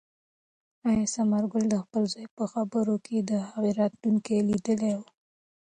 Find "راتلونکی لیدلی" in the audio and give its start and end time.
3.79-4.93